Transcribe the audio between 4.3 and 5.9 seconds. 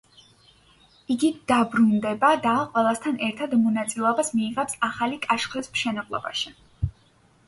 მიიღებს ახალი კაშხლის